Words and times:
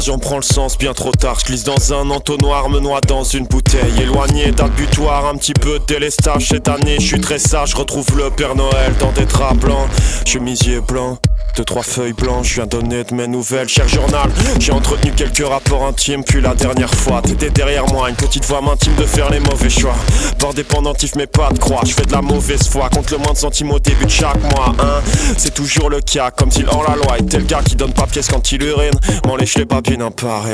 J'en 0.00 0.18
prends 0.18 0.36
le 0.36 0.42
sens 0.42 0.78
bien 0.78 0.92
trop 0.92 1.12
tard. 1.12 1.38
Je 1.40 1.46
glisse 1.46 1.64
dans 1.64 1.92
un 1.92 2.10
entonnoir, 2.10 2.68
me 2.68 2.80
noie 2.80 3.00
dans 3.00 3.24
une 3.24 3.46
bouteille. 3.46 4.00
Éloigné 4.00 4.52
d'un 4.52 4.68
butoir, 4.68 5.26
un 5.26 5.36
petit 5.36 5.54
peu 5.54 5.78
délestage. 5.86 6.48
Cette 6.48 6.68
année, 6.68 6.96
je 7.00 7.06
suis 7.06 7.20
très 7.20 7.38
sage, 7.38 7.74
retrouve 7.74 8.06
le 8.16 8.30
Père 8.30 8.54
Noël 8.54 8.94
dans 9.00 9.12
des 9.12 9.24
draps 9.24 9.58
blancs. 9.58 9.88
Chemisier 10.26 10.80
blanc. 10.80 11.18
Deux, 11.58 11.64
trois 11.64 11.82
feuilles 11.82 12.12
blanches, 12.12 12.50
je 12.50 12.54
viens 12.54 12.66
donner 12.66 13.02
de 13.02 13.12
mes 13.12 13.26
nouvelles, 13.26 13.68
cher 13.68 13.88
journal. 13.88 14.30
J'ai 14.60 14.70
entretenu 14.70 15.10
quelques 15.10 15.44
rapports 15.44 15.84
intimes, 15.86 16.22
puis 16.22 16.40
la 16.40 16.54
dernière 16.54 16.94
fois, 16.94 17.20
t'étais 17.20 17.50
derrière 17.50 17.84
moi, 17.86 18.08
une 18.08 18.14
petite 18.14 18.44
voix 18.44 18.60
m'intime 18.60 18.94
de 18.94 19.02
faire 19.02 19.28
les 19.28 19.40
mauvais 19.40 19.68
choix. 19.68 19.96
Bord 20.38 20.54
dépendantif, 20.54 21.16
mais 21.16 21.26
pas 21.26 21.50
de 21.50 21.58
croix, 21.58 21.80
je 21.84 21.94
fais 21.94 22.04
de 22.04 22.12
la 22.12 22.22
mauvaise 22.22 22.68
foi, 22.68 22.88
contre 22.90 23.14
le 23.14 23.18
moins 23.18 23.32
de 23.32 23.38
centimes 23.38 23.72
au 23.72 23.80
début 23.80 24.04
de 24.04 24.10
chaque 24.10 24.40
mois, 24.40 24.72
hein. 24.78 25.02
C'est 25.36 25.52
toujours 25.52 25.90
le 25.90 26.00
cas, 26.00 26.30
comme 26.30 26.52
s'il 26.52 26.70
en 26.70 26.80
la 26.82 26.94
loi 26.94 27.18
était 27.18 27.38
le 27.38 27.44
gars 27.44 27.62
qui 27.64 27.74
donne 27.74 27.92
pas 27.92 28.06
pièce 28.06 28.28
quand 28.28 28.52
il 28.52 28.62
urine. 28.62 28.94
M'en 29.26 29.34
lèche 29.34 29.58
les 29.58 29.64
babines, 29.64 30.02
un 30.02 30.12
par 30.12 30.44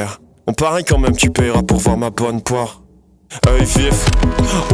On 0.46 0.54
parie 0.54 0.84
quand 0.84 0.96
même, 0.96 1.14
tu 1.14 1.28
paieras 1.28 1.64
pour 1.64 1.80
voir 1.80 1.98
ma 1.98 2.08
bonne 2.08 2.40
poire. 2.40 2.83
Œil 3.48 3.64
vif, 3.64 4.04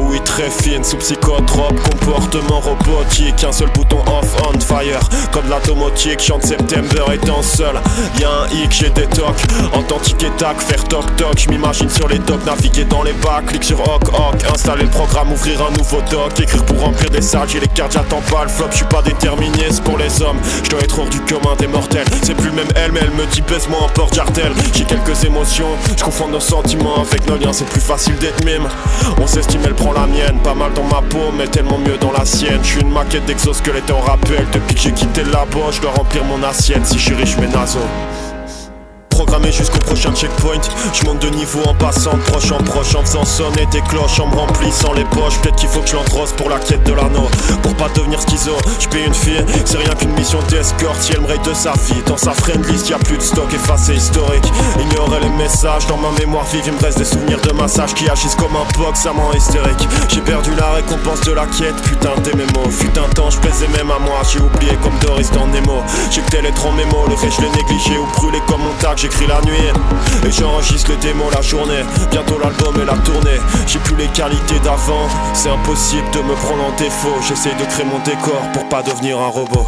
oui 0.01 0.21
très 0.25 0.51
fine, 0.51 0.85
sous 0.85 0.99
psychotrope, 0.99 1.81
comportement 1.81 2.61
robotique, 2.61 3.43
un 3.43 3.53
seul 3.53 3.71
bouton 3.73 4.01
off 4.07 4.37
on 4.47 4.61
fire, 4.61 5.01
comme 5.33 5.49
l'automotique, 5.49 6.21
chante 6.21 6.45
September 6.45 7.05
étant 7.13 7.43
seul, 7.43 7.81
y'a 8.21 8.29
un 8.29 8.49
hic, 8.49 8.71
j'ai 8.71 8.91
des 8.91 9.07
tocs, 9.07 9.43
entends 9.73 9.99
tic 9.99 10.23
et 10.23 10.31
tac, 10.37 10.61
faire 10.61 10.85
toc 10.85 11.05
toc, 11.17 11.39
j'm'imagine 11.39 11.89
sur 11.89 12.07
les 12.09 12.19
docks, 12.19 12.45
naviguer 12.45 12.85
dans 12.85 13.03
les 13.03 13.15
bacs, 13.15 13.47
clic 13.47 13.65
sur 13.65 13.81
hoc 13.81 14.03
hoc, 14.13 14.45
installer 14.53 14.85
le 14.85 14.91
programme, 14.91 15.33
ouvrir 15.33 15.63
un 15.67 15.71
nouveau 15.79 16.03
doc, 16.11 16.39
écrire 16.39 16.65
pour 16.67 16.81
remplir 16.81 17.09
des 17.11 17.23
salles, 17.23 17.49
j'ai 17.49 17.61
les 17.61 17.69
cartes, 17.69 17.93
j'attends 17.93 18.23
pas 18.31 18.45
le 18.45 18.51
flop, 18.51 18.69
j'suis 18.73 18.85
pas 18.85 19.03
déterminé, 19.03 19.65
c'est 19.71 19.83
pour 19.83 19.97
les 19.97 20.21
hommes, 20.23 20.39
j'dois 20.65 20.81
être 20.81 20.99
hors 20.99 21.09
du 21.09 21.21
commun 21.21 21.57
des 21.59 21.67
mortels, 21.67 22.07
c'est 22.23 22.37
plus 22.37 22.51
même 22.51 22.69
elle, 22.77 22.93
mais 22.93 23.01
elle 23.01 23.13
me 23.13 23.25
dit 23.33 23.41
baisse-moi 23.41 23.81
en 23.81 23.89
porte 23.89 24.15
jartel, 24.15 24.53
j'ai 24.75 24.85
quelques 24.85 25.25
émotions, 25.25 25.71
j'confonds 25.97 26.29
nos 26.29 26.41
sentiments 26.41 27.01
avec 27.01 27.27
nos 27.27 27.37
liens, 27.37 27.53
c'est 27.53 27.69
plus 27.69 27.81
facile 27.81 28.17
d'être 28.19 28.45
on 29.21 29.27
s'estime, 29.27 29.61
elle 29.65 29.75
prend 29.75 29.93
la 29.93 30.07
mienne, 30.07 30.39
pas 30.43 30.55
mal 30.55 30.73
dans 30.73 30.85
ma 30.85 31.03
peau, 31.03 31.33
mais 31.37 31.47
tellement 31.47 31.79
mieux 31.79 31.97
dans 31.99 32.13
la 32.13 32.25
sienne. 32.25 32.61
Je 32.63 32.69
suis 32.69 32.81
une 32.81 32.91
maquette 32.91 33.25
d'exosquelette 33.27 33.91
en 33.91 34.01
rappel. 34.01 34.47
Depuis 34.53 34.75
que 34.75 34.81
j'ai 34.81 34.93
quitté 34.93 35.23
le 35.23 35.33
labo, 35.33 35.61
je 35.71 35.81
dois 35.81 35.93
remplir 35.93 36.25
mon 36.25 36.43
assiette. 36.43 36.87
Si 36.87 36.99
je 36.99 37.05
suis 37.05 37.15
riche, 37.15 37.37
mais 37.39 37.49
nazo 37.49 37.81
programmé 39.11 39.53
jusqu'au 39.53 39.79
prochain 39.79 40.15
checkpoint. 40.15 40.61
Je 40.95 41.05
monte 41.05 41.21
de 41.21 41.29
niveau 41.31 41.61
en 41.67 41.75
passant 41.75 42.15
de 42.15 42.23
proche 42.23 42.51
en 42.53 42.59
proche, 42.59 42.95
en 42.95 43.03
faisant 43.03 43.25
sonner 43.25 43.67
des 43.71 43.83
cloches, 43.83 44.19
en 44.21 44.29
me 44.29 44.37
remplissant 44.37 44.93
les 44.95 45.05
poches. 45.05 45.39
Peut-être 45.43 45.57
qu'il 45.57 45.69
faut 45.69 45.81
que 45.81 45.89
je 45.89 45.97
l'entrosse 45.97 46.33
pour 46.33 46.49
la 46.49 46.59
quête 46.59 46.85
de 46.85 46.93
l'anneau. 46.93 47.29
Pour 47.63 47.75
pas 47.75 47.89
devenir 47.95 48.21
schizo, 48.23 48.57
je 48.79 48.89
paye 48.89 49.05
une 49.05 49.15
fille, 49.15 49.45
c'est 49.65 49.79
rien 49.79 49.95
qu'une 49.95 50.13
mission 50.13 50.39
d'escorte. 50.49 51.01
Si 51.01 51.13
elle 51.13 51.21
me 51.21 51.27
de 51.27 51.55
sa 51.55 51.73
vie, 51.73 52.03
dans 52.07 52.17
sa 52.17 52.33
friend 52.33 52.65
list, 52.67 52.89
y 52.89 52.95
a 52.95 52.99
plus 52.99 53.17
de 53.17 53.23
stock 53.23 53.53
effacé 53.53 53.95
historique. 53.95 54.47
Ignorer 54.81 55.21
les 55.21 55.29
messages 55.31 55.87
dans 55.87 55.97
ma 55.97 56.11
mémoire 56.19 56.45
vive, 56.53 56.65
il 56.67 56.73
me 56.73 56.81
reste 56.81 56.99
des 56.99 57.05
souvenirs 57.05 57.41
de 57.41 57.53
massage 57.53 57.95
qui 57.95 58.09
agissent 58.09 58.37
comme 58.37 58.55
un 58.57 58.79
boxement 58.79 59.33
hystérique. 59.35 59.89
J'ai 60.09 60.21
perdu 60.21 60.51
la 60.59 60.71
récompense 60.73 61.21
de 61.23 61.33
la 61.33 61.47
quête, 61.47 61.81
putain 61.83 62.15
des 62.23 62.35
mémos. 62.35 62.71
Fut 62.71 62.99
un 62.99 63.09
temps, 63.15 63.31
je 63.31 63.39
plaisais 63.39 63.69
même 63.69 63.91
à 63.91 63.99
moi, 63.99 64.21
j'ai 64.31 64.41
oublié 64.41 64.73
comme 64.83 64.97
Doris 65.01 65.31
dans 65.33 65.47
Nemo. 65.47 65.83
J'ai 66.11 66.21
que 66.23 66.31
tel 66.31 66.47
être 66.47 66.67
en 66.67 66.73
mémo, 66.73 67.07
le 67.09 67.17
fait 67.17 67.31
je 67.31 67.43
l'ai 67.43 67.51
négligé 67.51 67.99
ou 67.99 68.07
brûlé 68.17 68.39
comme 68.47 68.61
mon 68.61 68.73
tag, 68.81 68.99
j'écris 69.11 69.27
la 69.27 69.41
nuit. 69.43 69.73
Et 70.27 70.31
j'enregistre 70.31 70.91
le 70.91 70.97
démo 70.97 71.25
la 71.35 71.43
journée. 71.43 71.83
Bientôt 72.11 72.39
l'album 72.39 72.75
et 72.81 72.85
la 72.85 72.97
tournée. 72.99 73.39
J'ai 73.67 73.79
plus 73.81 73.97
les 73.97 74.09
qualités 74.09 74.59
d'avant. 74.61 75.09
C'est 75.35 75.51
impossible 75.51 76.11
de 76.13 76.21
me 76.21 76.35
prendre 76.35 76.65
en 76.65 76.77
défaut. 76.77 77.17
J'essaye 77.27 77.55
de 77.55 77.65
créer 77.65 77.87
mon 77.87 77.99
décor 78.01 78.41
pour 78.53 78.69
pas 78.69 78.83
devenir 78.83 79.19
un 79.19 79.29
robot 79.29 79.67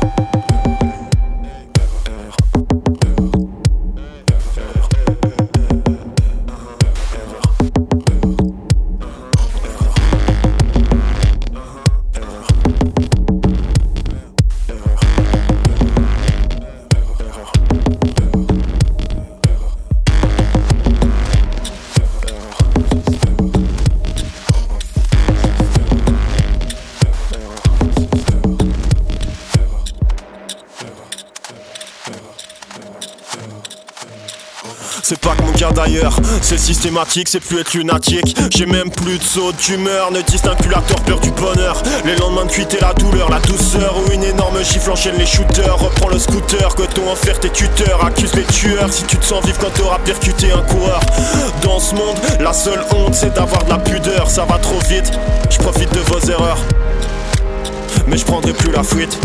C'est 36.41 36.59
systématique, 36.59 37.29
c'est 37.29 37.41
plus 37.41 37.61
être 37.61 37.75
lunatique. 37.75 38.37
J'ai 38.51 38.67
même 38.67 38.91
plus 38.91 39.19
de 39.19 39.23
saut 39.23 39.53
d'humeur, 39.53 40.11
ne 40.11 40.23
distinculateur, 40.23 40.97
peur 41.03 41.21
du 41.21 41.31
bonheur. 41.33 41.83
Les 42.05 42.17
lendemains 42.17 42.47
de 42.47 42.51
cuite 42.51 42.75
et 42.75 42.81
la 42.81 42.95
douleur, 42.95 43.29
la 43.29 43.41
douceur 43.41 43.95
ou 43.99 44.13
une 44.13 44.25
énorme 44.25 44.63
gifle 44.65 44.91
enchaîne 44.91 45.17
les 45.19 45.27
shooters. 45.27 45.79
Reprends 45.79 46.09
le 46.09 46.19
scooter 46.19 46.75
que 46.75 46.83
t'ont 46.83 47.13
offert 47.13 47.39
tes 47.41 47.51
tuteurs. 47.51 48.05
Accuse 48.05 48.35
les 48.35 48.45
tueurs 48.45 48.93
si 48.93 49.05
tu 49.05 49.17
te 49.17 49.25
sens 49.25 49.45
vivre 49.45 49.59
quand 49.59 49.73
t'auras 49.75 49.99
percuté 49.99 50.51
un 50.53 50.63
coureur. 50.63 51.01
Dans 51.63 51.79
ce 51.79 51.95
monde, 51.95 52.17
la 52.41 52.53
seule 52.53 52.85
honte 52.95 53.15
c'est 53.15 53.35
d'avoir 53.35 53.65
de 53.65 53.71
la 53.71 53.79
pudeur. 53.79 54.31
Ça 54.31 54.45
va 54.45 54.59
trop 54.59 54.79
vite, 54.89 55.13
je 55.51 55.59
profite 55.59 55.93
de 55.93 56.01
vos 56.01 56.21
erreurs. 56.31 56.59
Mais 58.07 58.17
je 58.17 58.25
prendrai 58.25 58.53
plus 58.53 58.73
la 58.73 58.83
fuite. 58.83 59.19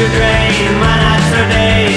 to 0.00 0.06
drain 0.16 0.78
my 0.80 0.96
nights 0.96 1.32
are 1.36 1.48
days. 1.50 1.89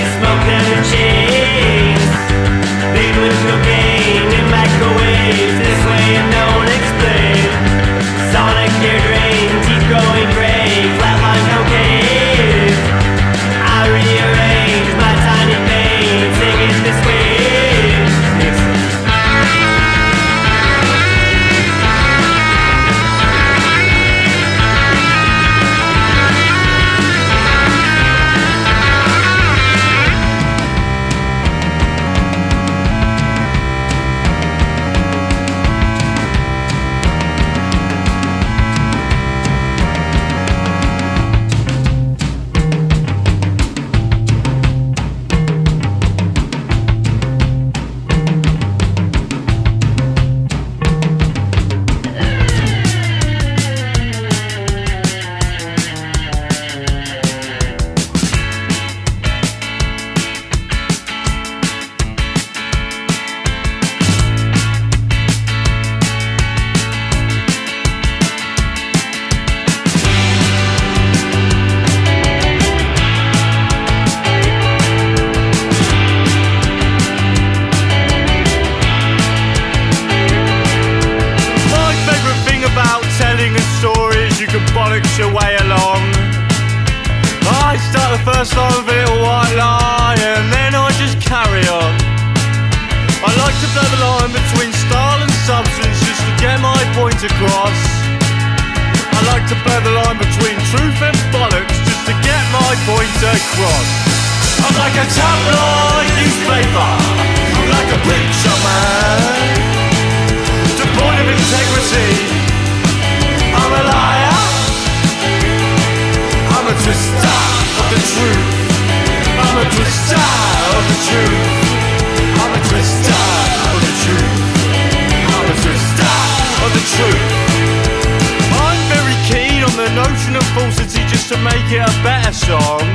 it 131.73 131.81
a 131.81 132.03
better 132.05 132.33
song. 132.33 132.85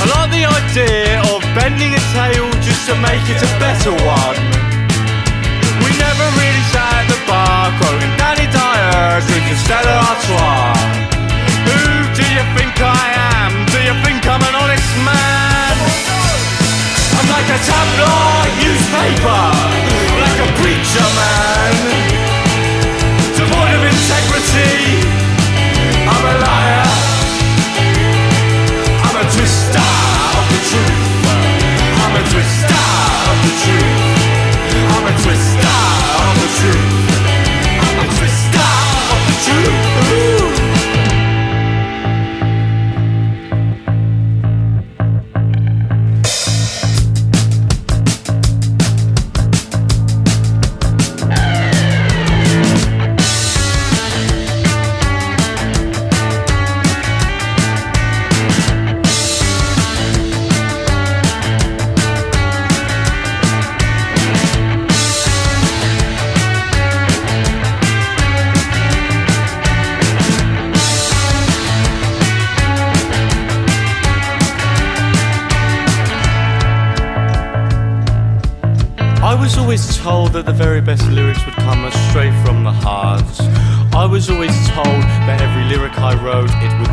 I 0.00 0.04
like 0.16 0.30
the 0.32 0.44
idea 0.48 1.20
of 1.28 1.44
bending 1.52 1.92
a 1.92 2.02
tail 2.16 2.48
just 2.64 2.88
to 2.88 2.94
make 3.04 3.24
it 3.28 3.40
a 3.40 3.50
better 3.60 3.92
one. 3.92 4.38
We 5.84 5.90
never 6.00 6.26
really 6.40 6.64
sat 6.72 7.04
at 7.04 7.06
the 7.12 7.20
bar, 7.28 7.68
quoting 7.80 8.12
Danny 8.16 8.48
Dyer, 8.48 9.20
drinking 9.28 9.60
Stella 9.60 9.92
Artois. 10.08 10.72
Who 11.68 11.80
do 12.16 12.24
you 12.24 12.44
think 12.56 12.74
I 12.80 13.04
am? 13.36 13.52
Do 13.68 13.78
you 13.80 13.94
think 14.04 14.24
I'm 14.24 14.40
an 14.40 14.54
honest 14.56 14.90
man? 15.04 15.76
I'm 17.12 17.28
like 17.28 17.48
a 17.52 17.60
tabloid 17.60 18.52
newspaper, 18.64 19.44
like 20.16 20.38
a 20.40 20.48
preacher 20.60 21.08
man. 21.12 22.33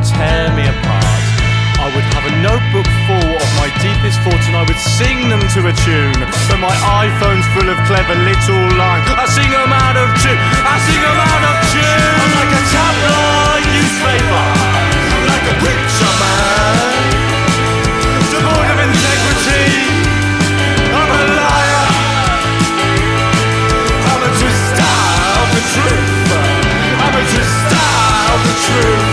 tear 0.03 0.49
me 0.57 0.65
apart. 0.65 1.23
I 1.81 1.89
would 1.93 2.05
have 2.13 2.25
a 2.29 2.33
notebook 2.45 2.85
full 3.09 3.31
of 3.37 3.49
my 3.57 3.69
deepest 3.81 4.21
thoughts 4.21 4.45
and 4.45 4.55
I 4.57 4.63
would 4.65 4.77
sing 4.77 5.29
them 5.29 5.41
to 5.41 5.59
a 5.65 5.73
tune. 5.73 6.13
But 6.49 6.59
my 6.61 6.73
iPhone's 7.05 7.45
full 7.53 7.65
of 7.65 7.77
clever 7.89 8.13
little 8.13 8.65
lines. 8.77 9.05
I 9.17 9.25
sing 9.25 9.49
them 9.49 9.73
out 9.73 9.97
of 9.97 10.09
tune. 10.21 10.37
I 10.37 10.75
sing 10.85 11.01
them 11.01 11.19
out 11.21 11.43
of 11.49 11.55
tune. 11.73 12.17
I'm 12.21 12.33
like 12.37 12.53
a 12.53 12.63
tabloid 12.69 13.63
newspaper, 13.73 14.45
like 15.25 15.45
a 15.49 15.55
picture 15.65 16.15
man, 16.21 16.75
devoid 18.29 18.69
of 18.69 18.79
integrity. 18.85 20.01
truth. 28.71 29.10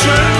turn 0.00 0.39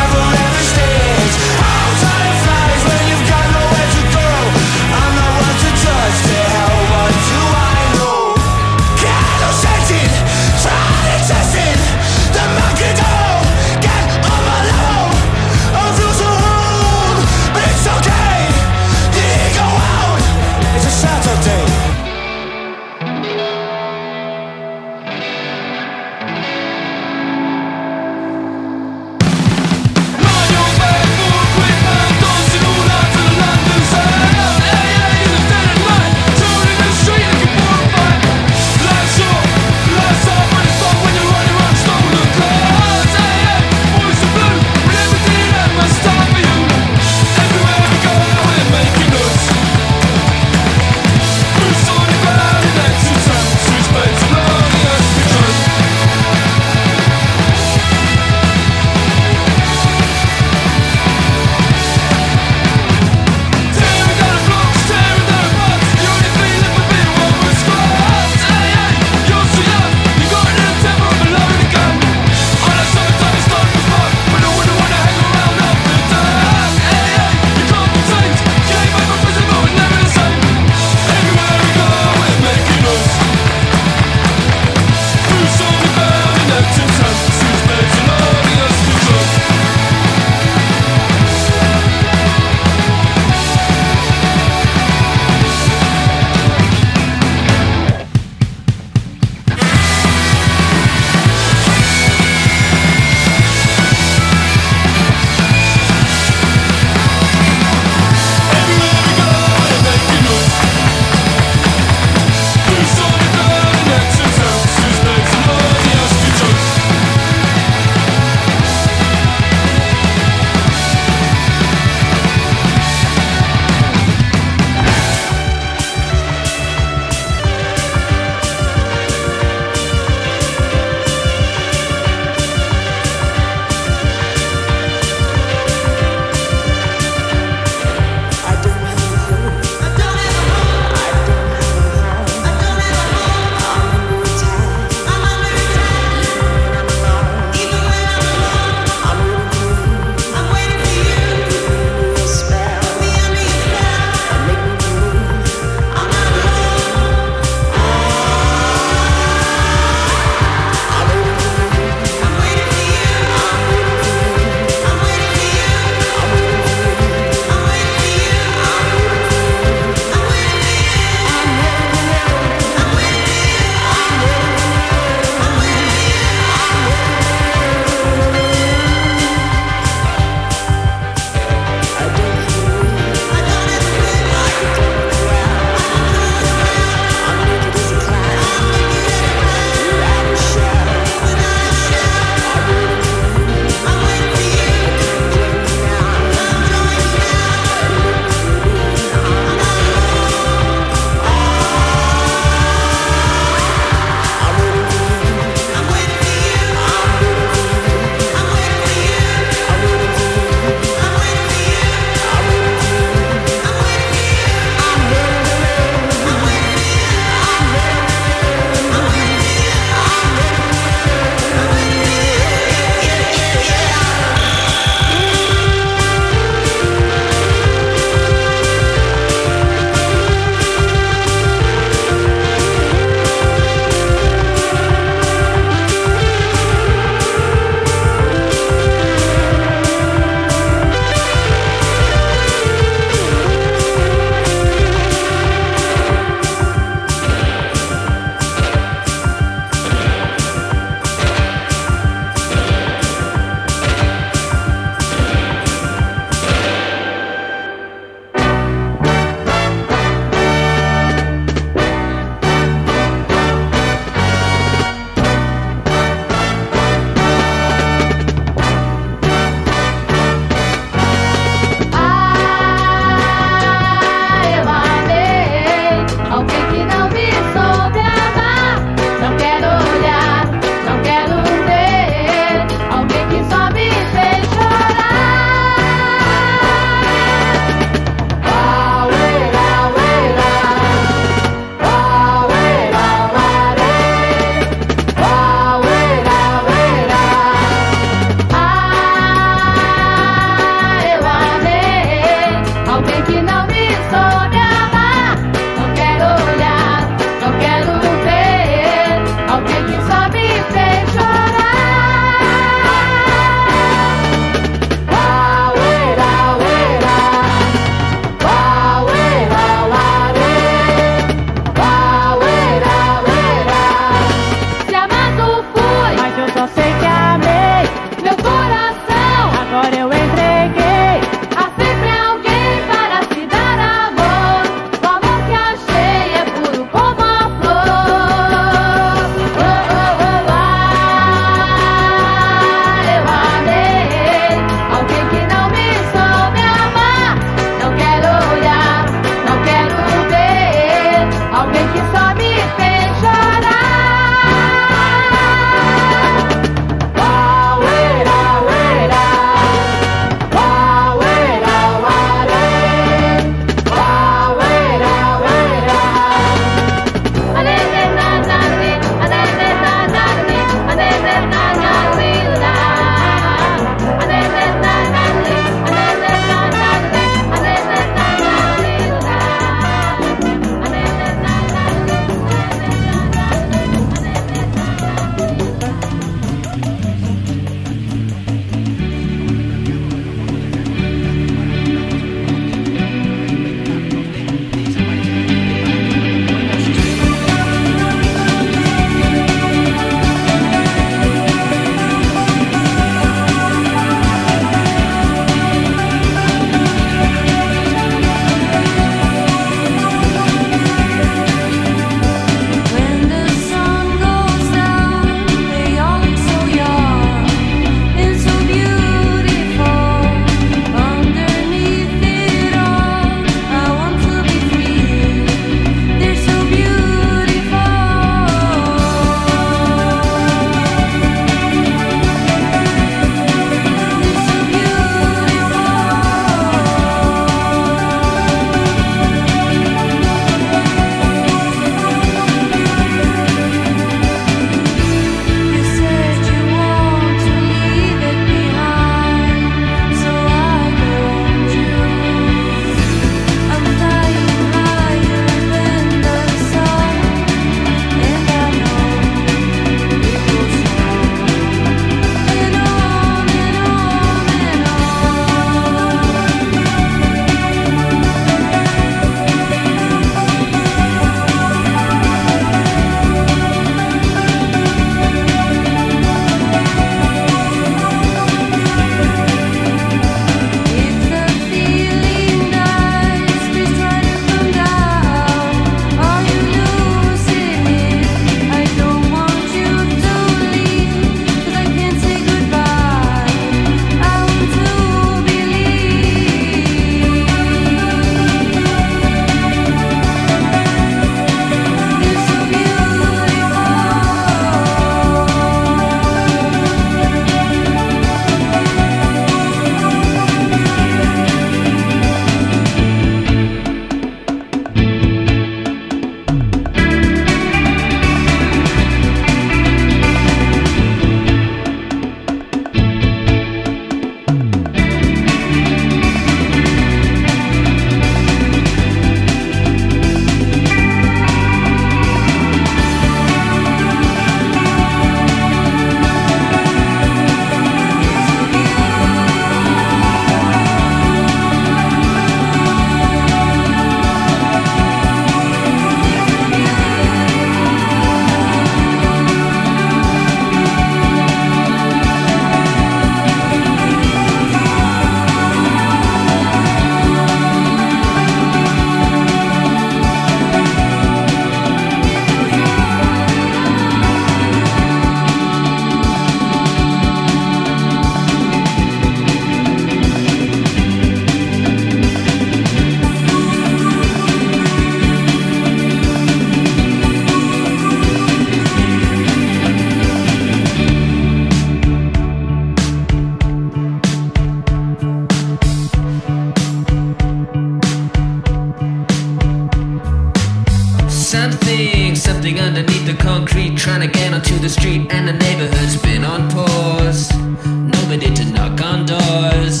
something, 591.62 592.34
something 592.34 592.80
underneath 592.80 593.24
the 593.24 593.34
concrete, 593.34 593.96
trying 593.96 594.20
to 594.20 594.26
get 594.26 594.52
onto 594.52 594.76
the 594.78 594.88
street, 594.88 595.30
and 595.30 595.46
the 595.46 595.52
neighborhood's 595.52 596.16
been 596.20 596.44
on 596.44 596.68
pause. 596.70 597.56
Nobody 597.86 598.52
to 598.52 598.64
knock 598.64 599.00
on 599.00 599.26
doors. 599.26 600.00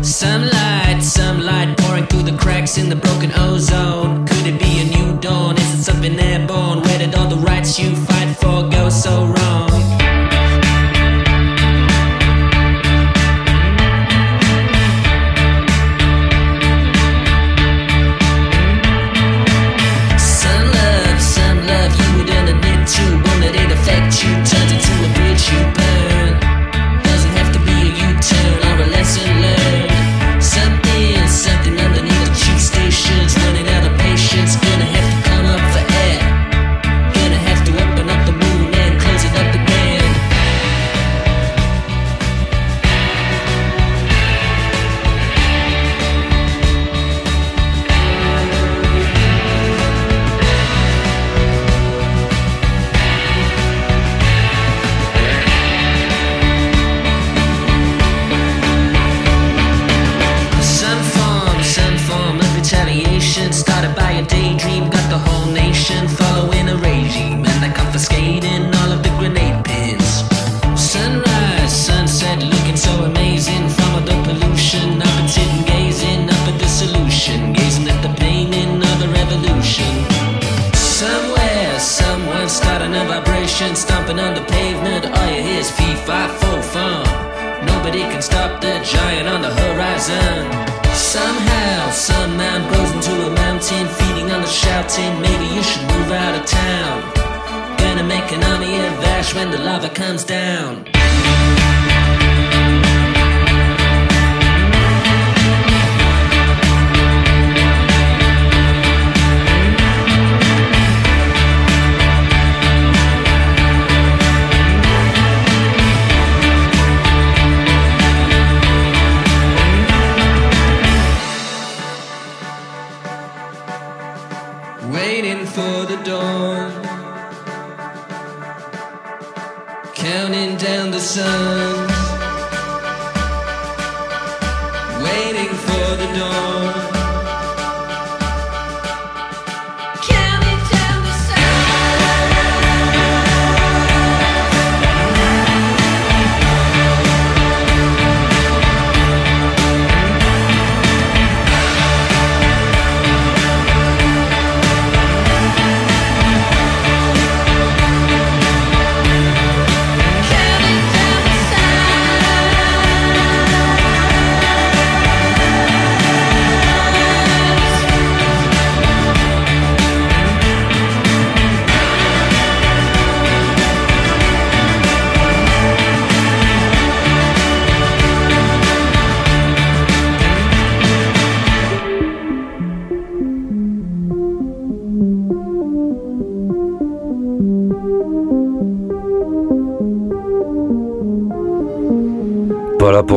Some 0.00 0.42
light, 0.42 1.00
some 1.00 1.40
light 1.40 1.76
pouring 1.78 2.06
through 2.06 2.22
the 2.30 2.36
cracks 2.38 2.78
in 2.78 2.88
the 2.88 2.96
broken 2.96 3.32
ozone. 3.34 4.24
Could 4.24 4.46
it 4.46 4.60
be 4.60 4.72
a 4.82 4.84
new 4.96 5.18
dawn? 5.20 5.56
Is 5.58 5.80
it 5.80 5.82
something 5.82 6.16
airborne? 6.18 6.82
Where 6.82 6.98
did 6.98 7.14
all 7.16 7.28
the 7.28 7.42
rights 7.50 7.80
you 7.80 7.96
fight 7.96 8.32
for 8.36 8.68
go 8.68 8.90
so 8.90 9.26
wrong? 9.26 9.41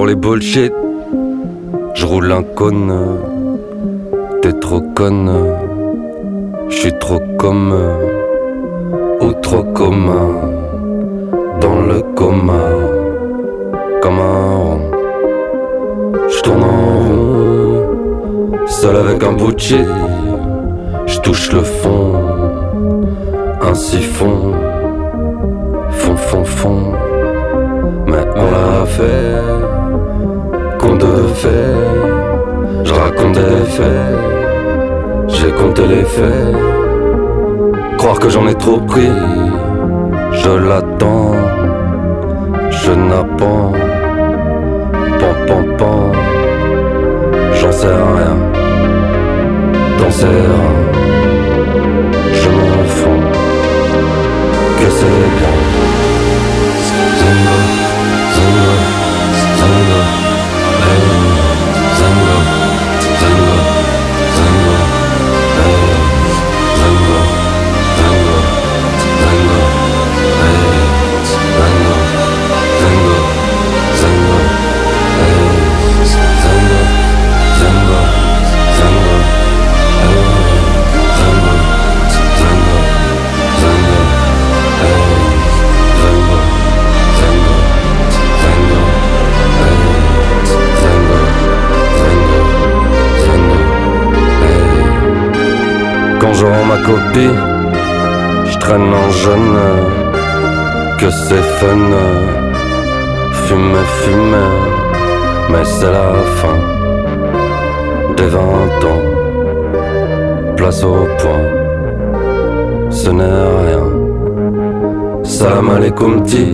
Les 0.06 0.16
bullshit. 0.16 0.74
Je 1.96 2.06
roule 2.06 2.32
un 2.32 2.44
cône. 2.44 2.94
T'es 4.42 4.54
trop 4.54 4.82
conne. 4.96 5.32
Je 6.70 6.76
suis 6.76 7.00
trop 7.00 7.20
comme. 7.38 7.74
Ou 9.22 9.32
trop 9.42 9.64
commun. 9.64 10.28
Dans 11.62 11.82
le 11.82 12.02
coma. 12.16 12.64
Comme 14.02 14.20
un 14.20 14.56
rond. 14.56 14.82
Je 16.30 16.42
tourne 16.42 16.64
en 16.64 17.08
rond. 17.08 18.68
Seul 18.68 18.96
avec 18.98 19.24
un 19.24 19.34
bout. 19.34 19.58
Je 21.08 21.20
touche 21.22 21.52
le 21.52 21.62
fond. 21.62 22.14
Un 23.62 23.74
siphon. 23.74 24.54
Fond, 25.90 26.16
fond, 26.16 26.44
fond. 26.44 26.92
Mais 28.08 28.24
on 28.36 28.52
l'a 28.52 28.86
fait, 28.86 29.42
de 30.98 31.28
fait, 31.34 31.74
je 32.84 32.94
raconte 32.94 33.34
des 33.34 33.66
faits, 33.76 34.18
j'ai 35.28 35.52
compté 35.52 35.88
les 35.88 36.04
faits, 36.04 36.56
croire 37.98 38.20
que 38.20 38.30
j'en 38.30 38.48
ai 38.48 38.56
trop 38.56 38.80
pris, 38.80 39.12
je 40.32 40.50
l'attends, 40.50 41.34
je 42.70 42.92
n'apprends, 42.92 43.72
pan 45.20 45.34
pan 45.48 45.64
pan, 45.78 46.12
j'en 47.60 47.72
sais 47.72 47.88
rien, 47.88 48.36
dans 50.00 50.12
ses 50.12 50.26
reins, 50.26 50.82
je 52.40 52.50
m'en 52.50 52.84
fous, 52.98 53.24
que 54.80 54.90
c'est 54.90 55.28
bien. 55.40 55.65
Je 96.38 96.46
rends 96.46 96.66
ma 96.66 96.78
copie, 96.90 97.36
je 98.46 98.58
traîne 98.60 98.94
en 99.04 99.10
jeune, 99.24 99.58
que 101.00 101.10
c'est 101.10 101.46
fun, 101.60 101.92
fumer, 103.46 103.88
fumer, 104.02 104.54
mais 105.52 105.64
c'est 105.64 105.92
la 105.92 106.14
fin 106.40 106.60
des 108.18 108.30
vingt 108.36 108.82
ans. 108.92 109.06
Place 110.58 110.84
au 110.84 111.08
point, 111.20 111.46
ce 112.90 113.10
n'est 113.10 113.42
rien. 113.64 113.86
Salam 115.24 115.70
alaikum, 115.70 116.24
ti, 116.24 116.48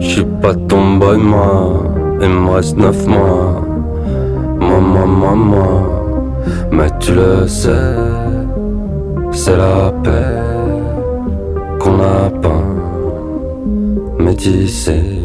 j'suis 0.00 0.26
pas 0.42 0.54
ton 0.68 0.96
boy, 0.98 1.18
moi, 1.18 1.82
il 2.20 2.28
me 2.28 2.50
reste 2.50 2.76
neuf 2.76 3.06
mois. 3.06 3.62
Moi, 4.60 4.80
moi, 4.80 5.06
moi, 5.06 5.34
moi, 5.34 5.70
mais 6.72 6.90
tu 7.00 7.12
le 7.14 7.46
sais, 7.46 7.70
c'est 9.48 9.56
la 9.56 9.90
paix 10.04 10.36
qu'on 11.80 12.00
a 12.00 12.30
peint, 12.42 12.66
métissé. 14.18 15.17